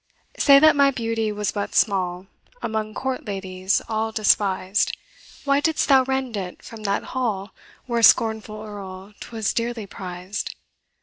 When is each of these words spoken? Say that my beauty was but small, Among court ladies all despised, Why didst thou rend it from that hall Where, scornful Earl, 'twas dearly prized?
Say 0.39 0.57
that 0.57 0.75
my 0.75 0.89
beauty 0.89 1.31
was 1.31 1.51
but 1.51 1.75
small, 1.75 2.25
Among 2.63 2.95
court 2.95 3.25
ladies 3.27 3.83
all 3.87 4.11
despised, 4.11 4.97
Why 5.45 5.59
didst 5.59 5.89
thou 5.89 6.05
rend 6.05 6.35
it 6.35 6.63
from 6.63 6.81
that 6.85 7.03
hall 7.13 7.53
Where, 7.85 8.01
scornful 8.01 8.63
Earl, 8.63 9.13
'twas 9.19 9.53
dearly 9.53 9.85
prized? 9.85 10.55